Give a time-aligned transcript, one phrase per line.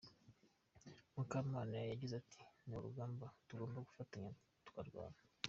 [1.15, 4.29] Mukamana yagize ati “Ni urugamba tugomba gufatanya
[4.65, 5.17] tukarwana.